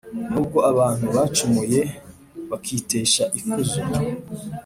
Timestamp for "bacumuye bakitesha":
1.15-3.23